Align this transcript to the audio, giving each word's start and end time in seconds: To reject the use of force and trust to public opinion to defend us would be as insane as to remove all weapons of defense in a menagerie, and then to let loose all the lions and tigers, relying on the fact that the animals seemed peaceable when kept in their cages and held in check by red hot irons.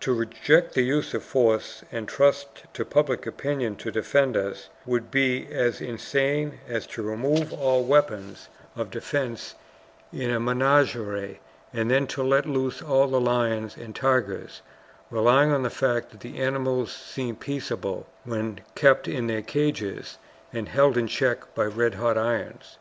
To 0.00 0.12
reject 0.12 0.74
the 0.74 0.82
use 0.82 1.14
of 1.14 1.22
force 1.22 1.84
and 1.92 2.08
trust 2.08 2.64
to 2.74 2.84
public 2.84 3.24
opinion 3.24 3.76
to 3.76 3.92
defend 3.92 4.36
us 4.36 4.68
would 4.84 5.12
be 5.12 5.46
as 5.52 5.80
insane 5.80 6.58
as 6.66 6.88
to 6.88 7.04
remove 7.04 7.52
all 7.52 7.84
weapons 7.84 8.48
of 8.74 8.90
defense 8.90 9.54
in 10.12 10.28
a 10.32 10.40
menagerie, 10.40 11.38
and 11.72 11.88
then 11.88 12.08
to 12.08 12.24
let 12.24 12.46
loose 12.46 12.82
all 12.82 13.06
the 13.06 13.20
lions 13.20 13.76
and 13.76 13.94
tigers, 13.94 14.62
relying 15.08 15.52
on 15.52 15.62
the 15.62 15.70
fact 15.70 16.10
that 16.10 16.18
the 16.18 16.40
animals 16.40 16.90
seemed 16.92 17.38
peaceable 17.38 18.08
when 18.24 18.58
kept 18.74 19.06
in 19.06 19.28
their 19.28 19.40
cages 19.40 20.18
and 20.52 20.68
held 20.68 20.96
in 20.96 21.06
check 21.06 21.54
by 21.54 21.64
red 21.64 21.94
hot 21.94 22.18
irons. 22.18 22.76